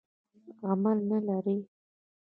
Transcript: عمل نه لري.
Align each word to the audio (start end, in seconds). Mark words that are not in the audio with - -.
عمل 0.69 0.97
نه 1.09 1.17
لري. 1.27 1.57